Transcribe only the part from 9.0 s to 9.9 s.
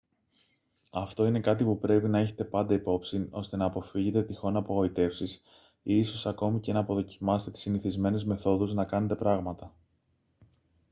πράγματα